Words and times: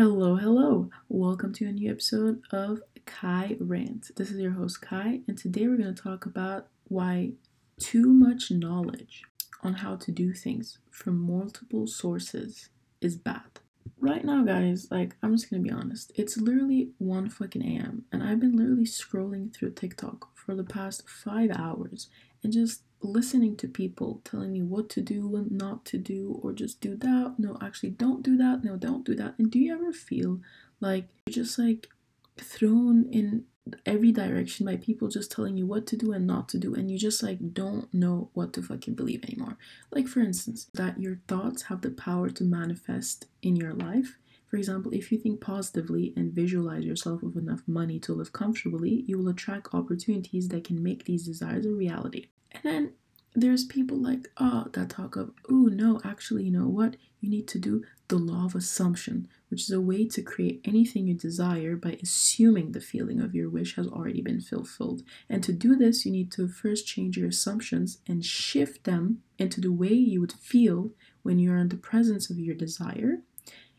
Hello, 0.00 0.36
hello. 0.36 0.90
Welcome 1.08 1.52
to 1.54 1.66
a 1.66 1.72
new 1.72 1.90
episode 1.90 2.40
of 2.52 2.82
Kai 3.04 3.56
Rant. 3.58 4.12
This 4.14 4.30
is 4.30 4.38
your 4.38 4.52
host 4.52 4.80
Kai, 4.80 5.22
and 5.26 5.36
today 5.36 5.66
we're 5.66 5.76
going 5.76 5.92
to 5.92 6.00
talk 6.00 6.24
about 6.24 6.68
why 6.84 7.32
too 7.80 8.12
much 8.12 8.52
knowledge 8.52 9.24
on 9.64 9.74
how 9.74 9.96
to 9.96 10.12
do 10.12 10.32
things 10.32 10.78
from 10.92 11.18
multiple 11.18 11.88
sources 11.88 12.68
is 13.00 13.16
bad. 13.16 13.58
Right 13.98 14.24
now, 14.24 14.44
guys, 14.44 14.86
like, 14.88 15.16
I'm 15.20 15.34
just 15.34 15.50
going 15.50 15.64
to 15.64 15.68
be 15.68 15.74
honest. 15.74 16.12
It's 16.14 16.36
literally 16.36 16.90
1 16.98 17.30
fucking 17.30 17.66
AM, 17.66 18.04
and 18.12 18.22
I've 18.22 18.38
been 18.38 18.56
literally 18.56 18.84
scrolling 18.84 19.52
through 19.52 19.72
TikTok 19.72 20.28
for 20.36 20.54
the 20.54 20.62
past 20.62 21.08
five 21.08 21.50
hours 21.50 22.08
and 22.44 22.52
just 22.52 22.82
listening 23.00 23.56
to 23.56 23.68
people 23.68 24.20
telling 24.24 24.52
me 24.52 24.62
what 24.62 24.88
to 24.90 25.00
do 25.00 25.36
and 25.36 25.50
not 25.52 25.84
to 25.86 25.98
do, 25.98 26.40
or 26.42 26.52
just 26.52 26.80
do 26.80 26.96
that. 26.96 27.34
No, 27.38 27.56
actually, 27.60 27.90
don't 27.90 28.22
do 28.22 28.36
that. 28.36 28.64
No, 28.64 28.76
don't 28.76 29.04
do 29.04 29.14
that. 29.14 29.34
And 29.38 29.50
do 29.50 29.58
you 29.58 29.72
ever 29.72 29.92
feel 29.92 30.40
like 30.80 31.08
you're 31.26 31.34
just 31.34 31.58
like 31.58 31.88
thrown 32.36 33.08
in 33.10 33.44
every 33.84 34.10
direction 34.12 34.64
by 34.64 34.76
people 34.76 35.08
just 35.08 35.30
telling 35.30 35.56
you 35.56 35.66
what 35.66 35.86
to 35.86 35.96
do 35.96 36.12
and 36.12 36.26
not 36.26 36.48
to 36.48 36.58
do, 36.58 36.74
and 36.74 36.90
you 36.90 36.98
just 36.98 37.22
like 37.22 37.52
don't 37.52 37.92
know 37.92 38.30
what 38.32 38.52
to 38.54 38.62
fucking 38.62 38.94
believe 38.94 39.22
anymore? 39.24 39.56
Like, 39.90 40.08
for 40.08 40.20
instance, 40.20 40.68
that 40.74 41.00
your 41.00 41.20
thoughts 41.28 41.62
have 41.62 41.82
the 41.82 41.90
power 41.90 42.30
to 42.30 42.44
manifest 42.44 43.26
in 43.42 43.56
your 43.56 43.74
life. 43.74 44.16
For 44.50 44.56
example, 44.56 44.92
if 44.94 45.12
you 45.12 45.18
think 45.18 45.42
positively 45.42 46.14
and 46.16 46.32
visualize 46.32 46.84
yourself 46.84 47.22
with 47.22 47.36
enough 47.36 47.60
money 47.66 47.98
to 48.00 48.14
live 48.14 48.32
comfortably, 48.32 49.04
you 49.06 49.18
will 49.18 49.28
attract 49.28 49.74
opportunities 49.74 50.48
that 50.48 50.64
can 50.64 50.82
make 50.82 51.04
these 51.04 51.26
desires 51.26 51.66
a 51.66 51.70
reality. 51.70 52.28
And 52.62 52.72
then 52.72 52.92
there's 53.34 53.64
people 53.64 53.96
like, 53.96 54.28
oh, 54.38 54.66
that 54.72 54.90
talk 54.90 55.16
of, 55.16 55.32
oh, 55.50 55.68
no, 55.72 56.00
actually, 56.04 56.44
you 56.44 56.50
know 56.50 56.68
what? 56.68 56.96
You 57.20 57.30
need 57.30 57.46
to 57.48 57.58
do 57.58 57.84
the 58.08 58.16
law 58.16 58.46
of 58.46 58.54
assumption, 58.54 59.28
which 59.48 59.62
is 59.62 59.70
a 59.70 59.80
way 59.80 60.06
to 60.06 60.22
create 60.22 60.60
anything 60.64 61.06
you 61.06 61.14
desire 61.14 61.76
by 61.76 61.98
assuming 62.02 62.72
the 62.72 62.80
feeling 62.80 63.20
of 63.20 63.34
your 63.34 63.50
wish 63.50 63.76
has 63.76 63.86
already 63.86 64.22
been 64.22 64.40
fulfilled. 64.40 65.02
And 65.28 65.42
to 65.44 65.52
do 65.52 65.76
this, 65.76 66.06
you 66.06 66.12
need 66.12 66.32
to 66.32 66.48
first 66.48 66.86
change 66.86 67.16
your 67.16 67.28
assumptions 67.28 67.98
and 68.06 68.24
shift 68.24 68.84
them 68.84 69.22
into 69.38 69.60
the 69.60 69.72
way 69.72 69.92
you 69.92 70.20
would 70.20 70.32
feel 70.32 70.90
when 71.22 71.38
you're 71.38 71.58
in 71.58 71.68
the 71.68 71.76
presence 71.76 72.30
of 72.30 72.38
your 72.38 72.54
desire. 72.54 73.20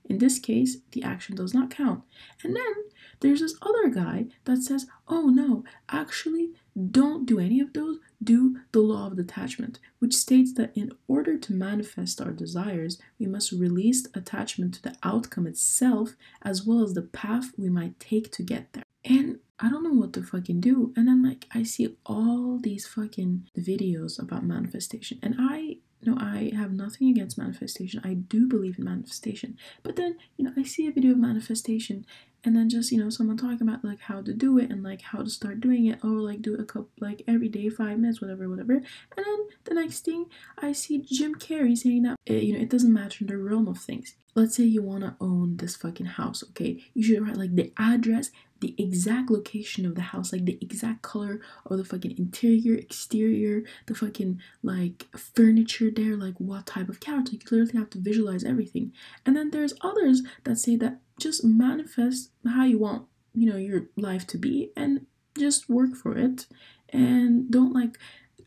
In 0.05 0.17
this 0.17 0.39
case, 0.39 0.77
the 0.91 1.03
action 1.03 1.35
does 1.35 1.53
not 1.53 1.69
count. 1.69 2.03
And 2.44 2.55
then 2.55 2.73
there's 3.19 3.41
this 3.41 3.55
other 3.61 3.89
guy 3.89 4.25
that 4.45 4.63
says, 4.63 4.88
oh 5.07 5.27
no, 5.27 5.63
actually, 5.89 6.52
don't 6.88 7.25
do 7.25 7.39
any 7.39 7.59
of 7.59 7.73
those. 7.73 7.99
Do 8.22 8.58
the 8.72 8.81
law 8.81 9.08
of 9.08 9.16
detachment, 9.16 9.80
which 9.99 10.13
states 10.13 10.53
that 10.55 10.75
in 10.75 10.91
order 11.08 11.38
to 11.38 11.53
manifest 11.53 12.19
our 12.19 12.31
desires, 12.31 12.97
we 13.17 13.27
must 13.27 13.52
release 13.52 14.08
attachment 14.13 14.73
to 14.75 14.81
the 14.81 14.95
outcome 15.03 15.47
itself 15.47 16.16
as 16.41 16.66
well 16.66 16.83
as 16.83 16.94
the 16.94 17.02
path 17.02 17.52
we 17.57 17.69
might 17.69 18.00
take 18.00 18.31
to 18.33 18.44
get 18.44 18.73
there. 18.73 18.83
And 19.05 19.39
I 19.59 19.69
don't 19.69 19.83
know 19.83 19.94
what 19.94 20.13
to 20.13 20.23
fucking 20.23 20.59
do. 20.61 20.94
And 20.95 21.07
then, 21.07 21.23
like, 21.23 21.45
I 21.53 21.63
see 21.63 21.95
all 22.05 22.59
these 22.59 22.88
fucking 22.88 23.47
videos 23.57 24.22
about 24.22 24.44
manifestation, 24.44 25.19
and 25.22 25.35
I 25.39 25.77
no, 26.02 26.16
I 26.17 26.52
have 26.55 26.72
nothing 26.72 27.09
against 27.09 27.38
manifestation. 27.38 28.00
I 28.05 28.13
do 28.13 28.47
believe 28.47 28.80
in 28.80 28.85
manifestation. 28.85 29.57
But 29.83 29.97
then, 29.97 30.17
you 30.38 30.45
know, 30.45 30.53
I 30.55 30.63
see 30.63 30.88
a 30.88 30.91
video 30.91 31.11
of 31.11 31.17
manifestation 31.17 32.05
and 32.43 32.55
then 32.55 32.69
just, 32.69 32.91
you 32.91 33.03
know, 33.03 33.09
someone 33.09 33.37
talking 33.37 33.67
about 33.67 33.83
like 33.83 33.99
how 34.01 34.21
to 34.21 34.33
do 34.33 34.57
it 34.57 34.71
and 34.71 34.83
like 34.83 35.01
how 35.01 35.19
to 35.19 35.29
start 35.29 35.59
doing 35.59 35.85
it 35.85 35.99
or 36.03 36.09
like 36.09 36.41
do 36.41 36.53
it 36.53 36.59
a 36.59 36.65
couple 36.65 36.89
like 36.99 37.21
every 37.27 37.49
day, 37.49 37.69
five 37.69 37.99
minutes, 37.99 38.21
whatever, 38.21 38.49
whatever. 38.49 38.73
And 38.73 38.85
then 39.17 39.47
the 39.65 39.73
next 39.73 40.05
thing 40.05 40.25
I 40.57 40.71
see 40.71 40.99
Jim 40.99 41.35
Carrey 41.35 41.77
saying 41.77 42.03
that, 42.03 42.17
uh, 42.29 42.33
you 42.33 42.53
know, 42.53 42.59
it 42.59 42.69
doesn't 42.69 42.93
matter 42.93 43.17
in 43.21 43.27
the 43.27 43.37
realm 43.37 43.67
of 43.67 43.79
things. 43.79 44.15
Let's 44.35 44.55
say 44.55 44.63
you 44.63 44.81
want 44.81 45.03
to 45.03 45.15
own 45.19 45.57
this 45.57 45.75
fucking 45.75 46.05
house, 46.05 46.43
okay? 46.51 46.83
You 46.93 47.03
should 47.03 47.21
write 47.21 47.35
like 47.35 47.55
the 47.55 47.73
address 47.77 48.31
the 48.59 48.75
exact 48.77 49.29
location 49.31 49.85
of 49.85 49.95
the 49.95 50.01
house, 50.01 50.33
like 50.33 50.45
the 50.45 50.57
exact 50.61 51.01
color 51.01 51.39
of 51.66 51.78
the 51.78 51.85
fucking 51.85 52.17
interior, 52.17 52.75
exterior, 52.75 53.63
the 53.85 53.95
fucking 53.95 54.39
like 54.63 55.07
furniture 55.16 55.89
there, 55.91 56.16
like 56.16 56.35
what 56.38 56.66
type 56.66 56.89
of 56.89 56.99
character. 56.99 57.33
You 57.33 57.39
literally 57.44 57.79
have 57.79 57.89
to 57.91 57.99
visualize 57.99 58.44
everything. 58.44 58.94
And 59.25 59.35
then 59.35 59.51
there's 59.51 59.73
others 59.81 60.23
that 60.44 60.57
say 60.57 60.75
that 60.78 60.99
just 61.19 61.44
manifest 61.44 62.31
how 62.47 62.66
you 62.66 62.80
want, 62.80 63.06
you 63.34 63.50
know, 63.50 63.57
your 63.57 63.88
life 63.96 64.25
to 64.28 64.38
be 64.38 64.72
and 64.75 65.06
just 65.38 65.69
work 65.69 65.96
for 65.96 66.18
it 66.18 66.47
and 66.90 67.50
don't 67.52 67.74
like 67.74 67.97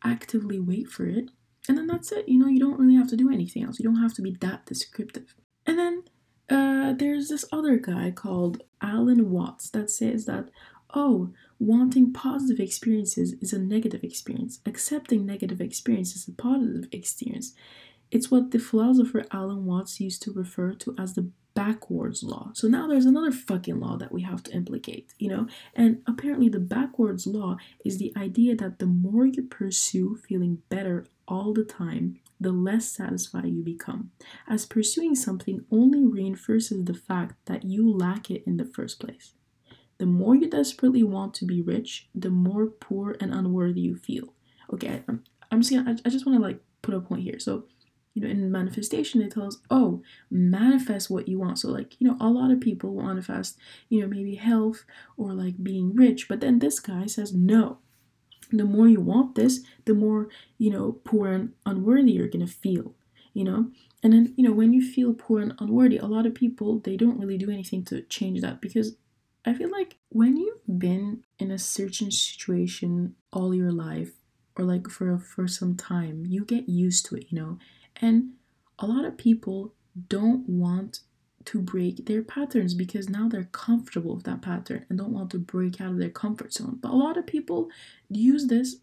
actively 0.04 0.58
wait 0.58 0.88
for 0.88 1.06
it. 1.06 1.30
And 1.68 1.78
then 1.78 1.86
that's 1.86 2.10
it. 2.12 2.28
You 2.28 2.38
know, 2.38 2.48
you 2.48 2.58
don't 2.58 2.78
really 2.78 2.96
have 2.96 3.08
to 3.10 3.16
do 3.16 3.30
anything 3.30 3.62
else. 3.64 3.78
You 3.78 3.84
don't 3.84 4.02
have 4.02 4.14
to 4.14 4.22
be 4.22 4.36
that 4.40 4.66
descriptive. 4.66 5.34
And 5.64 5.78
then 5.78 6.02
uh, 6.50 6.92
there's 6.92 7.28
this 7.28 7.44
other 7.52 7.76
guy 7.76 8.10
called 8.10 8.62
Alan 8.80 9.30
Watts 9.30 9.70
that 9.70 9.90
says 9.90 10.26
that, 10.26 10.48
oh, 10.92 11.30
wanting 11.58 12.12
positive 12.12 12.58
experiences 12.58 13.34
is 13.40 13.52
a 13.52 13.58
negative 13.58 14.02
experience, 14.02 14.60
accepting 14.66 15.24
negative 15.24 15.60
experiences 15.60 16.22
is 16.22 16.28
a 16.28 16.32
positive 16.32 16.88
experience. 16.92 17.54
It's 18.10 18.30
what 18.30 18.50
the 18.50 18.58
philosopher 18.58 19.24
Alan 19.30 19.64
Watts 19.64 20.00
used 20.00 20.22
to 20.22 20.32
refer 20.32 20.74
to 20.74 20.94
as 20.98 21.14
the 21.14 21.30
backwards 21.54 22.22
law. 22.22 22.50
So 22.54 22.68
now 22.68 22.86
there's 22.86 23.06
another 23.06 23.32
fucking 23.32 23.80
law 23.80 23.96
that 23.96 24.12
we 24.12 24.22
have 24.22 24.42
to 24.44 24.52
implicate, 24.52 25.12
you 25.18 25.28
know? 25.28 25.46
And 25.74 26.02
apparently, 26.06 26.48
the 26.48 26.60
backwards 26.60 27.26
law 27.26 27.56
is 27.84 27.98
the 27.98 28.12
idea 28.16 28.56
that 28.56 28.78
the 28.78 28.86
more 28.86 29.26
you 29.26 29.42
pursue 29.42 30.16
feeling 30.16 30.62
better 30.68 31.06
all 31.28 31.52
the 31.52 31.64
time, 31.64 32.20
the 32.40 32.52
less 32.52 32.88
satisfied 32.88 33.46
you 33.46 33.62
become, 33.62 34.10
as 34.48 34.66
pursuing 34.66 35.14
something 35.14 35.64
only 35.70 36.04
reinforces 36.04 36.84
the 36.84 36.94
fact 36.94 37.36
that 37.46 37.64
you 37.64 37.88
lack 37.88 38.30
it 38.30 38.42
in 38.46 38.56
the 38.56 38.64
first 38.64 38.98
place. 38.98 39.34
The 39.98 40.06
more 40.06 40.34
you 40.34 40.50
desperately 40.50 41.04
want 41.04 41.34
to 41.34 41.44
be 41.44 41.62
rich, 41.62 42.08
the 42.14 42.30
more 42.30 42.66
poor 42.66 43.16
and 43.20 43.32
unworthy 43.32 43.82
you 43.82 43.96
feel. 43.96 44.34
Okay, 44.72 45.02
I'm, 45.06 45.22
I'm 45.50 45.60
just 45.60 45.72
gonna, 45.72 45.92
I, 45.92 45.96
I 46.04 46.10
just 46.10 46.26
want 46.26 46.36
to 46.38 46.42
like 46.42 46.60
put 46.82 46.94
a 46.94 47.00
point 47.00 47.22
here. 47.22 47.38
So, 47.38 47.64
you 48.14 48.22
know, 48.22 48.28
in 48.28 48.52
manifestation, 48.52 49.22
it 49.22 49.32
tells, 49.32 49.60
oh, 49.70 50.02
manifest 50.30 51.10
what 51.10 51.28
you 51.28 51.38
want. 51.38 51.58
So, 51.58 51.68
like, 51.68 51.98
you 51.98 52.06
know, 52.06 52.16
a 52.20 52.28
lot 52.28 52.50
of 52.50 52.60
people 52.60 53.00
manifest, 53.02 53.58
you 53.88 54.00
know, 54.00 54.06
maybe 54.06 54.34
health 54.34 54.84
or 55.16 55.32
like 55.32 55.62
being 55.62 55.94
rich, 55.94 56.28
but 56.28 56.40
then 56.40 56.58
this 56.58 56.78
guy 56.80 57.06
says, 57.06 57.32
no, 57.32 57.78
the 58.50 58.64
more 58.64 58.86
you 58.86 59.00
want 59.00 59.34
this, 59.34 59.60
the 59.86 59.94
more, 59.94 60.28
you 60.58 60.70
know, 60.70 61.00
poor 61.04 61.28
and 61.28 61.52
unworthy 61.64 62.12
you're 62.12 62.28
going 62.28 62.46
to 62.46 62.52
feel, 62.52 62.94
you 63.32 63.44
know? 63.44 63.70
And 64.02 64.12
then, 64.12 64.34
you 64.36 64.44
know, 64.44 64.52
when 64.52 64.72
you 64.72 64.82
feel 64.82 65.14
poor 65.14 65.40
and 65.40 65.54
unworthy, 65.58 65.96
a 65.96 66.06
lot 66.06 66.26
of 66.26 66.34
people, 66.34 66.80
they 66.80 66.96
don't 66.96 67.18
really 67.18 67.38
do 67.38 67.50
anything 67.50 67.84
to 67.86 68.02
change 68.02 68.40
that 68.42 68.60
because 68.60 68.96
I 69.44 69.54
feel 69.54 69.70
like 69.70 69.96
when 70.10 70.36
you've 70.36 70.78
been 70.78 71.24
in 71.38 71.50
a 71.50 71.58
certain 71.58 72.10
situation 72.10 73.14
all 73.32 73.54
your 73.54 73.72
life 73.72 74.12
or 74.56 74.64
like 74.64 74.88
for 74.88 75.18
for 75.18 75.48
some 75.48 75.76
time, 75.76 76.26
you 76.26 76.44
get 76.44 76.68
used 76.68 77.06
to 77.06 77.16
it, 77.16 77.26
you 77.30 77.40
know? 77.40 77.58
And 78.00 78.32
a 78.78 78.86
lot 78.86 79.04
of 79.04 79.16
people 79.16 79.74
don't 80.08 80.48
want 80.48 81.00
to 81.44 81.60
break 81.60 82.06
their 82.06 82.22
patterns 82.22 82.74
because 82.74 83.08
now 83.08 83.28
they're 83.28 83.48
comfortable 83.52 84.14
with 84.14 84.24
that 84.24 84.42
pattern 84.42 84.86
and 84.88 84.98
don't 84.98 85.12
want 85.12 85.30
to 85.30 85.38
break 85.38 85.80
out 85.80 85.90
of 85.90 85.98
their 85.98 86.10
comfort 86.10 86.52
zone. 86.52 86.78
But 86.80 86.92
a 86.92 86.96
lot 86.96 87.16
of 87.16 87.26
people 87.26 87.68
use 88.08 88.46
this 88.46 88.76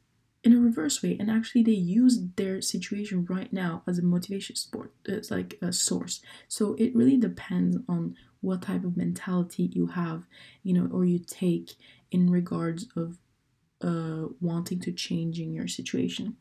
in 0.43 0.53
a 0.53 0.59
reverse 0.59 1.03
way 1.03 1.17
and 1.19 1.29
actually 1.29 1.63
they 1.63 1.71
use 1.71 2.19
their 2.35 2.61
situation 2.61 3.25
right 3.29 3.51
now 3.51 3.83
as 3.87 3.99
a 3.99 4.01
motivation 4.01 4.55
sport 4.55 4.93
it's 5.05 5.29
like 5.29 5.57
a 5.61 5.73
source 5.73 6.21
so 6.47 6.75
it 6.75 6.95
really 6.95 7.17
depends 7.17 7.77
on 7.89 8.15
what 8.41 8.61
type 8.61 8.85
of 8.85 8.95
mentality 8.95 9.69
you 9.73 9.87
have 9.87 10.23
you 10.63 10.73
know 10.73 10.87
or 10.93 11.03
you 11.03 11.19
take 11.19 11.71
in 12.11 12.29
regards 12.29 12.87
of 12.95 13.17
uh 13.81 14.27
wanting 14.39 14.79
to 14.79 14.93
changing 14.93 15.51
your 15.51 15.67
situation 15.67 16.37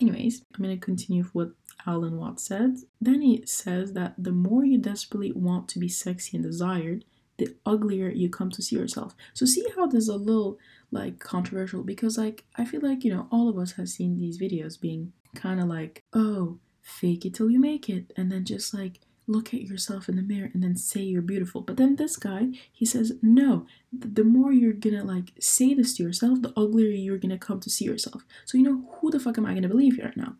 anyways 0.00 0.42
i'm 0.54 0.62
going 0.62 0.78
to 0.78 0.84
continue 0.84 1.24
with 1.24 1.34
what 1.34 1.50
Alan 1.86 2.18
Watts 2.18 2.44
said. 2.44 2.78
Then 3.00 3.22
he 3.22 3.44
says 3.46 3.92
that 3.92 4.14
the 4.18 4.32
more 4.32 4.64
you 4.64 4.78
desperately 4.78 5.32
want 5.32 5.68
to 5.68 5.78
be 5.78 5.88
sexy 5.88 6.36
and 6.36 6.44
desired, 6.44 7.04
the 7.38 7.54
uglier 7.64 8.08
you 8.08 8.30
come 8.30 8.50
to 8.50 8.62
see 8.62 8.76
yourself. 8.76 9.14
So 9.34 9.46
see 9.46 9.66
how 9.76 9.86
this 9.86 10.04
is 10.04 10.08
a 10.08 10.16
little 10.16 10.58
like 10.90 11.18
controversial 11.18 11.82
because 11.82 12.16
like 12.16 12.44
I 12.56 12.64
feel 12.64 12.80
like 12.80 13.04
you 13.04 13.12
know 13.12 13.28
all 13.30 13.48
of 13.48 13.58
us 13.58 13.72
have 13.72 13.88
seen 13.88 14.18
these 14.18 14.38
videos 14.40 14.80
being 14.80 15.12
kind 15.34 15.60
of 15.60 15.66
like 15.66 16.04
oh 16.12 16.58
fake 16.80 17.26
it 17.26 17.34
till 17.34 17.50
you 17.50 17.58
make 17.58 17.88
it 17.88 18.12
and 18.16 18.30
then 18.30 18.44
just 18.44 18.72
like 18.72 19.00
look 19.26 19.52
at 19.52 19.62
yourself 19.62 20.08
in 20.08 20.16
the 20.16 20.22
mirror 20.22 20.50
and 20.54 20.62
then 20.62 20.76
say 20.76 21.00
you're 21.00 21.22
beautiful. 21.22 21.60
But 21.60 21.76
then 21.76 21.96
this 21.96 22.16
guy, 22.16 22.48
he 22.72 22.86
says, 22.86 23.14
no, 23.22 23.66
the 23.92 24.24
more 24.24 24.52
you're 24.52 24.72
gonna 24.72 25.04
like 25.04 25.32
say 25.40 25.74
this 25.74 25.96
to 25.96 26.02
yourself, 26.02 26.42
the 26.42 26.52
uglier 26.56 26.90
you're 26.90 27.18
gonna 27.18 27.38
come 27.38 27.60
to 27.60 27.70
see 27.70 27.84
yourself. 27.84 28.22
So, 28.44 28.56
you 28.56 28.64
know, 28.64 28.88
who 29.00 29.10
the 29.10 29.20
fuck 29.20 29.38
am 29.38 29.46
I 29.46 29.54
gonna 29.54 29.68
believe 29.68 29.98
right 29.98 30.16
now? 30.16 30.36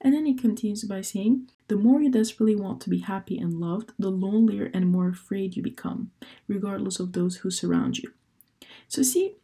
And 0.00 0.14
then 0.14 0.24
he 0.24 0.34
continues 0.34 0.84
by 0.84 1.02
saying, 1.02 1.50
the 1.68 1.76
more 1.76 2.00
you 2.00 2.10
desperately 2.10 2.56
want 2.56 2.80
to 2.82 2.90
be 2.90 3.00
happy 3.00 3.38
and 3.38 3.60
loved, 3.60 3.92
the 3.98 4.10
lonelier 4.10 4.70
and 4.72 4.88
more 4.88 5.08
afraid 5.08 5.56
you 5.56 5.62
become, 5.62 6.10
regardless 6.48 6.98
of 6.98 7.12
those 7.12 7.36
who 7.36 7.50
surround 7.50 7.98
you. 7.98 8.12
So, 8.88 9.02
see, 9.02 9.36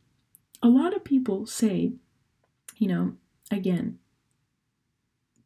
a 0.63 0.69
lot 0.69 0.97
of 0.97 1.05
people 1.05 1.47
say, 1.47 1.93
you 2.79 2.89
know, 2.89 3.15
again, 3.51 3.99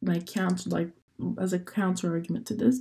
like 0.01 0.25
count 0.25 0.65
like 0.65 0.89
as 1.37 1.53
a 1.53 1.59
counter 1.59 2.11
argument 2.11 2.47
to 2.47 2.55
this, 2.55 2.79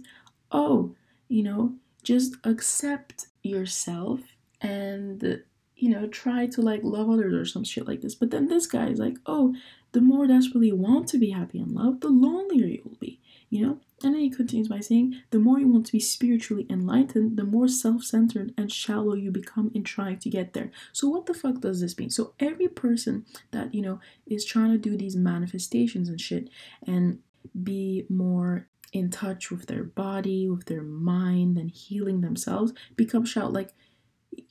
oh, 0.50 0.94
you 1.29 1.43
know, 1.43 1.75
just 2.03 2.37
accept 2.44 3.27
yourself 3.43 4.21
and 4.61 5.43
you 5.77 5.88
know 5.88 6.06
try 6.09 6.47
to 6.47 6.61
like 6.61 6.81
love 6.82 7.09
others 7.09 7.35
or 7.35 7.44
some 7.44 7.65
shit 7.65 7.88
like 7.88 8.00
this 8.00 8.15
but 8.15 8.31
then 8.31 8.49
this 8.49 8.67
guy 8.67 8.87
is 8.88 8.99
like 8.99 9.17
oh 9.27 9.55
the 9.93 10.01
more 10.01 10.27
desperately 10.27 10.69
you 10.69 10.77
want 10.77 11.09
to 11.09 11.19
be 11.19 11.31
happy 11.31 11.59
and 11.59 11.73
loved 11.73 12.01
the 12.01 12.09
lonelier 12.09 12.67
you 12.67 12.83
will 12.85 12.99
be 12.99 13.21
you 13.51 13.67
know? 13.67 13.81
And 14.03 14.15
then 14.15 14.23
he 14.23 14.31
continues 14.31 14.69
by 14.69 14.81
saying 14.81 15.21
the 15.31 15.39
more 15.39 15.59
you 15.59 15.69
want 15.69 15.85
to 15.87 15.93
be 15.93 16.01
spiritually 16.01 16.67
enlightened 16.71 17.37
the 17.37 17.45
more 17.45 17.69
self-centered 17.69 18.55
and 18.57 18.73
shallow 18.73 19.15
you 19.15 19.31
become 19.31 19.71
in 19.75 19.85
trying 19.85 20.19
to 20.21 20.31
get 20.31 20.55
there. 20.55 20.71
So 20.93 21.09
what 21.09 21.27
the 21.27 21.35
fuck 21.35 21.61
does 21.61 21.83
this 21.83 21.99
mean? 21.99 22.09
So 22.09 22.33
every 22.41 22.69
person 22.69 23.27
that 23.51 23.75
you 23.75 23.83
know 23.83 24.01
is 24.27 24.47
trying 24.47 24.71
to 24.71 24.79
do 24.79 24.97
these 24.97 25.17
manifestations 25.17 26.09
and 26.09 26.21
shit 26.21 26.49
and 26.87 27.19
be 27.63 28.07
more 28.09 28.69
in 28.93 29.11
touch 29.11 29.51
with 29.51 29.67
their 29.67 29.85
body 29.85 30.49
with 30.49 30.67
their 30.67 30.83
mind 30.83 31.57
and 31.59 31.71
healing 31.71 32.21
themselves 32.21 32.73
become 32.97 33.25
shallow 33.25 33.51
like 33.51 33.73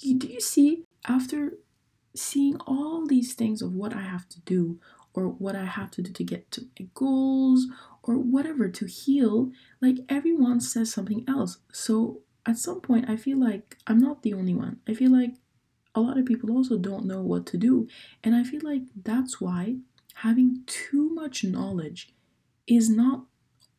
do 0.01 0.27
you 0.27 0.41
see? 0.41 0.83
After 1.07 1.53
seeing 2.15 2.57
all 2.67 3.05
these 3.05 3.33
things 3.33 3.61
of 3.61 3.73
what 3.73 3.95
I 3.95 4.01
have 4.01 4.27
to 4.29 4.41
do 4.41 4.79
or 5.19 5.27
what 5.27 5.55
I 5.55 5.65
have 5.65 5.91
to 5.91 6.01
do 6.01 6.11
to 6.11 6.23
get 6.23 6.49
to 6.51 6.67
my 6.79 6.87
goals 6.93 7.67
or 8.03 8.15
whatever 8.15 8.69
to 8.69 8.85
heal, 8.85 9.51
like 9.81 9.97
everyone 10.07 10.61
says 10.61 10.93
something 10.93 11.25
else. 11.27 11.57
So 11.71 12.21
at 12.45 12.57
some 12.57 12.79
point, 12.79 13.09
I 13.09 13.17
feel 13.17 13.39
like 13.39 13.77
I'm 13.85 13.99
not 13.99 14.23
the 14.23 14.33
only 14.33 14.55
one. 14.55 14.79
I 14.87 14.93
feel 14.93 15.11
like 15.11 15.35
a 15.93 15.99
lot 15.99 16.17
of 16.17 16.25
people 16.25 16.51
also 16.51 16.77
don't 16.77 17.05
know 17.05 17.21
what 17.21 17.45
to 17.47 17.57
do. 17.57 17.87
And 18.23 18.33
I 18.33 18.43
feel 18.43 18.61
like 18.63 18.83
that's 18.95 19.41
why 19.41 19.77
having 20.15 20.63
too 20.65 21.09
much 21.13 21.43
knowledge 21.43 22.13
is 22.65 22.89
not 22.89 23.25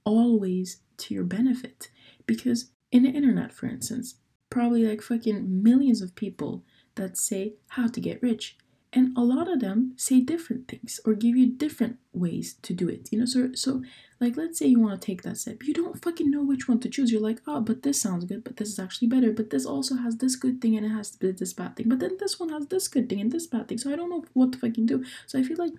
always 0.05 0.83
to 0.99 1.15
your 1.15 1.25
benefit. 1.25 1.89
Because 2.27 2.71
in 2.93 3.05
the 3.05 3.11
internet, 3.11 3.53
for 3.53 3.67
instance, 3.67 4.17
probably 4.51 4.85
like 4.85 5.01
fucking 5.01 5.63
millions 5.63 6.03
of 6.03 6.15
people 6.15 6.65
that 6.97 7.17
say 7.17 7.55
how 7.69 7.87
to 7.87 8.01
get 8.01 8.23
rich. 8.23 8.59
And 8.93 9.17
a 9.17 9.21
lot 9.21 9.49
of 9.49 9.61
them 9.61 9.93
say 9.97 10.21
different 10.21 10.67
things 10.67 10.99
or 11.05 11.15
give 11.15 11.37
you 11.37 11.47
different 11.47 11.99
ways 12.13 12.57
to 12.63 12.75
do 12.75 12.89
it. 12.89 13.09
You 13.13 13.21
know, 13.21 13.25
so 13.25 13.51
so 13.55 13.83
like 14.21 14.37
let's 14.37 14.59
say 14.59 14.67
you 14.67 14.81
want 14.81 15.01
to 15.01 15.07
take 15.07 15.23
that 15.23 15.37
step. 15.37 15.63
You 15.63 15.73
don't 15.73 16.03
fucking 16.03 16.29
know 16.29 16.43
which 16.43 16.69
one 16.69 16.81
to 16.81 16.89
choose. 16.89 17.13
You're 17.13 17.21
like, 17.21 17.41
oh, 17.47 17.61
but 17.61 17.83
this 17.83 18.01
sounds 18.01 18.25
good, 18.25 18.43
but 18.43 18.57
this 18.57 18.69
is 18.69 18.79
actually 18.81 19.07
better. 19.07 19.33
But 19.33 19.51
this 19.51 19.65
also 19.65 19.95
has 19.97 20.17
this 20.17 20.35
good 20.35 20.61
thing 20.61 20.77
and 20.77 20.85
it 20.85 20.91
has 20.91 21.13
this 21.13 21.53
bad 21.53 21.77
thing. 21.77 21.89
But 21.89 22.01
then 22.01 22.17
this 22.19 22.41
one 22.41 22.49
has 22.49 22.67
this 22.67 22.89
good 22.89 23.09
thing 23.09 23.21
and 23.21 23.31
this 23.31 23.47
bad 23.47 23.69
thing. 23.69 23.79
So 23.79 23.93
I 23.93 23.97
don't 23.97 24.11
know 24.11 24.25
what 24.33 24.53
to 24.53 24.59
fucking 24.59 24.87
do. 24.87 25.05
So 25.27 25.39
I 25.39 25.45
feel 25.45 25.57
like 25.57 25.73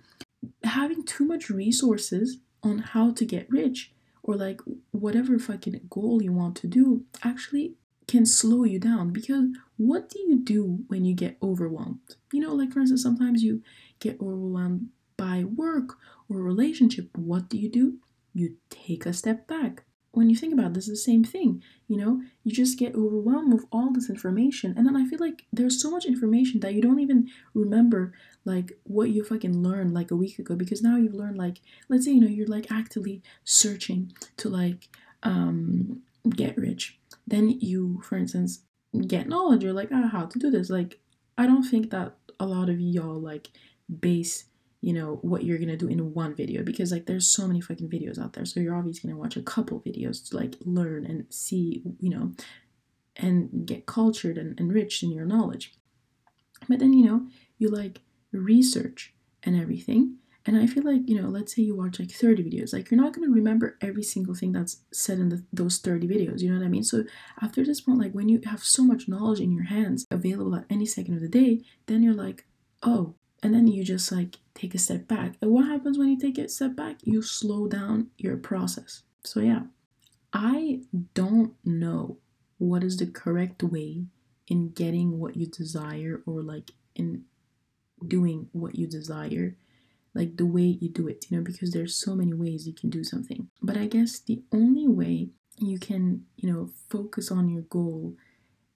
having 0.64 1.04
too 1.04 1.26
much 1.26 1.50
resources 1.50 2.38
on 2.62 2.78
how 2.78 3.12
to 3.12 3.24
get 3.24 3.50
rich 3.50 3.92
or 4.22 4.36
like 4.36 4.60
whatever 4.90 5.38
fucking 5.38 5.80
goal 5.90 6.22
you 6.22 6.32
want 6.32 6.56
to 6.56 6.66
do 6.66 7.04
actually 7.22 7.74
can 8.08 8.26
slow 8.26 8.64
you 8.64 8.78
down 8.78 9.10
because 9.10 9.44
what 9.86 10.08
do 10.08 10.20
you 10.20 10.38
do 10.38 10.84
when 10.88 11.04
you 11.04 11.14
get 11.14 11.38
overwhelmed? 11.42 12.00
You 12.32 12.40
know, 12.40 12.54
like 12.54 12.72
for 12.72 12.80
instance, 12.80 13.02
sometimes 13.02 13.42
you 13.42 13.62
get 13.98 14.20
overwhelmed 14.20 14.88
by 15.16 15.44
work 15.44 15.96
or 16.28 16.36
relationship. 16.36 17.08
What 17.16 17.48
do 17.48 17.58
you 17.58 17.68
do? 17.68 17.98
You 18.32 18.56
take 18.70 19.06
a 19.06 19.12
step 19.12 19.46
back. 19.46 19.84
When 20.12 20.28
you 20.28 20.36
think 20.36 20.52
about 20.52 20.74
this, 20.74 20.88
the 20.88 20.96
same 20.96 21.24
thing. 21.24 21.62
You 21.88 21.96
know, 21.96 22.20
you 22.44 22.52
just 22.52 22.78
get 22.78 22.94
overwhelmed 22.94 23.52
with 23.52 23.64
all 23.72 23.92
this 23.92 24.10
information, 24.10 24.74
and 24.76 24.86
then 24.86 24.94
I 24.96 25.06
feel 25.06 25.18
like 25.18 25.46
there's 25.52 25.80
so 25.80 25.90
much 25.90 26.04
information 26.04 26.60
that 26.60 26.74
you 26.74 26.82
don't 26.82 27.00
even 27.00 27.28
remember 27.54 28.12
like 28.44 28.72
what 28.84 29.10
you 29.10 29.24
fucking 29.24 29.62
learned 29.62 29.94
like 29.94 30.10
a 30.10 30.16
week 30.16 30.38
ago 30.38 30.54
because 30.54 30.82
now 30.82 30.96
you've 30.96 31.14
learned 31.14 31.38
like 31.38 31.60
let's 31.88 32.04
say 32.04 32.10
you 32.12 32.20
know 32.20 32.26
you're 32.26 32.46
like 32.46 32.70
actively 32.72 33.22
searching 33.44 34.12
to 34.36 34.48
like 34.48 34.88
um 35.22 36.02
get 36.30 36.56
rich 36.56 36.98
then 37.26 37.48
you 37.48 38.00
for 38.02 38.16
instance 38.16 38.64
get 39.06 39.28
knowledge 39.28 39.62
you're 39.62 39.72
like 39.72 39.88
ah 39.92 40.08
how 40.10 40.26
to 40.26 40.38
do 40.38 40.50
this 40.50 40.68
like 40.68 41.00
i 41.38 41.46
don't 41.46 41.64
think 41.64 41.90
that 41.90 42.14
a 42.38 42.46
lot 42.46 42.68
of 42.68 42.80
y'all 42.80 43.18
like 43.18 43.48
base 44.00 44.44
you 44.82 44.92
know 44.92 45.20
what 45.22 45.44
you're 45.44 45.58
gonna 45.58 45.76
do 45.76 45.88
in 45.88 46.12
one 46.12 46.34
video 46.34 46.62
because 46.62 46.90
like 46.90 47.06
there's 47.06 47.26
so 47.26 47.46
many 47.46 47.60
fucking 47.60 47.88
videos 47.88 48.18
out 48.20 48.32
there. 48.32 48.44
So 48.44 48.60
you're 48.60 48.74
obviously 48.74 49.08
gonna 49.08 49.20
watch 49.20 49.36
a 49.36 49.42
couple 49.42 49.80
videos 49.80 50.28
to 50.28 50.36
like 50.36 50.56
learn 50.64 51.06
and 51.06 51.24
see 51.30 51.82
you 52.00 52.10
know 52.10 52.32
and 53.16 53.64
get 53.64 53.86
cultured 53.86 54.36
and 54.36 54.58
enriched 54.58 55.02
in 55.04 55.12
your 55.12 55.24
knowledge. 55.24 55.72
But 56.68 56.80
then 56.80 56.92
you 56.92 57.06
know 57.06 57.26
you 57.58 57.68
like 57.68 58.00
research 58.32 59.14
and 59.44 59.58
everything 59.58 60.16
and 60.44 60.56
I 60.56 60.66
feel 60.66 60.82
like, 60.82 61.08
you 61.08 61.20
know, 61.20 61.28
let's 61.28 61.54
say 61.54 61.62
you 61.62 61.76
watch 61.76 62.00
like 62.00 62.10
30 62.10 62.42
videos, 62.42 62.72
like 62.72 62.90
you're 62.90 63.00
not 63.00 63.14
going 63.14 63.28
to 63.28 63.34
remember 63.34 63.78
every 63.80 64.02
single 64.02 64.34
thing 64.34 64.52
that's 64.52 64.78
said 64.92 65.18
in 65.18 65.28
the, 65.28 65.44
those 65.52 65.78
30 65.78 66.08
videos, 66.08 66.40
you 66.40 66.50
know 66.50 66.58
what 66.58 66.64
I 66.64 66.68
mean? 66.68 66.82
So 66.82 67.04
after 67.40 67.64
this 67.64 67.80
point, 67.80 68.00
like 68.00 68.12
when 68.12 68.28
you 68.28 68.40
have 68.46 68.64
so 68.64 68.82
much 68.82 69.08
knowledge 69.08 69.40
in 69.40 69.52
your 69.52 69.66
hands 69.66 70.04
available 70.10 70.56
at 70.56 70.64
any 70.68 70.86
second 70.86 71.14
of 71.14 71.20
the 71.20 71.28
day, 71.28 71.62
then 71.86 72.02
you're 72.02 72.14
like, 72.14 72.44
oh, 72.82 73.14
and 73.42 73.54
then 73.54 73.68
you 73.68 73.84
just 73.84 74.10
like 74.10 74.38
take 74.54 74.74
a 74.74 74.78
step 74.78 75.06
back. 75.06 75.34
And 75.40 75.52
what 75.52 75.66
happens 75.66 75.96
when 75.96 76.08
you 76.08 76.18
take 76.18 76.38
a 76.38 76.48
step 76.48 76.74
back? 76.74 76.98
You 77.04 77.22
slow 77.22 77.68
down 77.68 78.08
your 78.18 78.36
process. 78.36 79.02
So 79.24 79.40
yeah, 79.40 79.62
I 80.32 80.82
don't 81.14 81.54
know 81.64 82.18
what 82.58 82.82
is 82.82 82.96
the 82.96 83.06
correct 83.06 83.62
way 83.62 84.04
in 84.48 84.70
getting 84.70 85.18
what 85.18 85.36
you 85.36 85.46
desire 85.46 86.20
or 86.26 86.42
like 86.42 86.72
in 86.96 87.24
doing 88.06 88.48
what 88.52 88.74
you 88.74 88.86
desire 88.86 89.56
like 90.14 90.36
the 90.36 90.46
way 90.46 90.62
you 90.62 90.88
do 90.88 91.08
it, 91.08 91.26
you 91.28 91.36
know, 91.36 91.42
because 91.42 91.70
there's 91.70 91.94
so 91.94 92.14
many 92.14 92.34
ways 92.34 92.66
you 92.66 92.74
can 92.74 92.90
do 92.90 93.02
something. 93.02 93.48
But 93.62 93.76
I 93.76 93.86
guess 93.86 94.18
the 94.18 94.42
only 94.52 94.86
way 94.86 95.30
you 95.58 95.78
can, 95.78 96.24
you 96.36 96.52
know, 96.52 96.70
focus 96.88 97.30
on 97.30 97.48
your 97.48 97.62
goal 97.62 98.14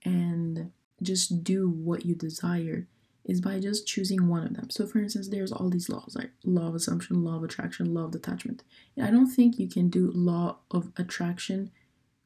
and 0.04 0.70
just 1.02 1.44
do 1.44 1.68
what 1.68 2.06
you 2.06 2.14
desire 2.14 2.88
is 3.24 3.40
by 3.40 3.58
just 3.58 3.86
choosing 3.86 4.28
one 4.28 4.44
of 4.44 4.54
them. 4.54 4.70
So 4.70 4.86
for 4.86 4.98
instance, 4.98 5.28
there's 5.28 5.52
all 5.52 5.68
these 5.68 5.88
laws 5.88 6.14
like 6.16 6.30
law 6.44 6.68
of 6.68 6.74
assumption, 6.74 7.24
law 7.24 7.36
of 7.36 7.44
attraction, 7.44 7.92
law 7.92 8.04
of 8.04 8.12
detachment. 8.12 8.62
And 8.96 9.04
I 9.04 9.10
don't 9.10 9.26
think 9.26 9.58
you 9.58 9.68
can 9.68 9.90
do 9.90 10.12
law 10.14 10.58
of 10.70 10.92
attraction 10.96 11.72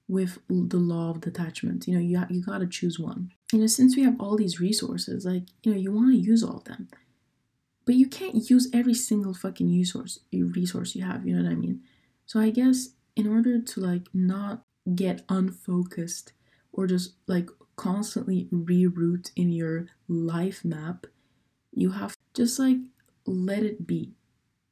with 0.07 0.39
the 0.49 0.77
law 0.77 1.11
of 1.11 1.21
detachment. 1.21 1.87
You 1.87 1.95
know, 1.95 2.01
you 2.01 2.23
you 2.29 2.43
got 2.43 2.59
to 2.59 2.67
choose 2.67 2.99
one. 2.99 3.33
You 3.53 3.61
know, 3.61 3.67
since 3.67 3.97
we 3.97 4.03
have 4.03 4.21
all 4.21 4.37
these 4.37 4.61
resources, 4.61 5.25
like, 5.25 5.45
you 5.63 5.73
know, 5.73 5.79
you 5.79 5.91
want 5.91 6.13
to 6.13 6.19
use 6.19 6.43
all 6.43 6.59
of 6.59 6.65
them 6.65 6.89
but 7.85 7.95
you 7.95 8.07
can't 8.07 8.51
use 8.51 8.69
every 8.73 8.95
single 8.95 9.35
fucking 9.35 9.69
resource 9.69 10.21
resource 10.33 10.95
you 10.95 11.05
have 11.05 11.27
you 11.27 11.35
know 11.35 11.43
what 11.43 11.53
i 11.53 11.55
mean? 11.55 11.81
So 12.27 12.41
i 12.41 12.51
guess 12.51 12.91
in 13.17 13.27
order 13.27 13.61
to 13.61 13.81
like 13.81 14.07
not 14.15 14.63
get 14.95 15.23
unfocused 15.29 16.33
or 16.73 16.87
just 16.87 17.15
like 17.27 17.49
constantly 17.77 18.49
reroute 18.53 19.31
in 19.37 19.51
your 19.51 19.87
life 20.09 20.65
map 20.65 21.07
you 21.73 21.91
have 21.93 22.17
just 22.35 22.59
like 22.59 22.79
let 23.27 23.63
it 23.63 23.87
be. 23.87 24.13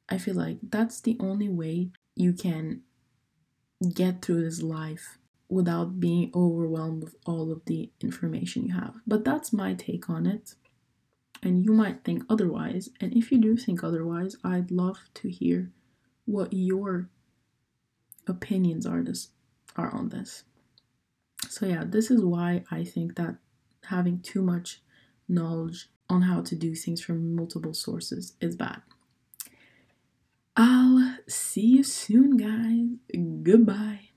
I 0.09 0.17
feel 0.17 0.35
like 0.35 0.57
that's 0.63 1.01
the 1.01 1.17
only 1.19 1.49
way 1.49 1.91
you 2.15 2.33
can 2.33 2.81
get 3.93 4.21
through 4.21 4.43
this 4.43 4.61
life 4.61 5.17
without 5.47 5.99
being 5.99 6.31
overwhelmed 6.35 7.03
with 7.03 7.15
all 7.25 7.51
of 7.51 7.65
the 7.65 7.91
information 8.01 8.65
you 8.65 8.73
have. 8.73 8.95
But 9.07 9.23
that's 9.23 9.51
my 9.53 9.73
take 9.73 10.09
on 10.09 10.25
it 10.25 10.55
and 11.41 11.63
you 11.63 11.71
might 11.71 12.03
think 12.03 12.23
otherwise. 12.29 12.89
And 12.99 13.13
if 13.13 13.31
you 13.31 13.37
do 13.37 13.55
think 13.55 13.83
otherwise, 13.83 14.35
I'd 14.43 14.71
love 14.71 14.99
to 15.15 15.29
hear 15.29 15.71
what 16.25 16.53
your 16.53 17.09
opinions 18.27 18.85
are 18.85 19.01
this 19.01 19.29
are 19.75 19.93
on 19.93 20.09
this. 20.09 20.43
So 21.47 21.65
yeah, 21.65 21.83
this 21.85 22.11
is 22.11 22.23
why 22.23 22.63
I 22.69 22.83
think 22.83 23.15
that 23.15 23.37
having 23.85 24.19
too 24.19 24.41
much 24.41 24.81
knowledge 25.27 25.89
on 26.09 26.23
how 26.23 26.41
to 26.41 26.55
do 26.55 26.75
things 26.75 27.01
from 27.01 27.35
multiple 27.35 27.73
sources 27.73 28.33
is 28.41 28.55
bad. 28.55 28.81
I'll 30.57 31.17
see 31.27 31.65
you 31.65 31.83
soon, 31.83 32.37
guys. 32.37 33.41
Goodbye. 33.43 34.08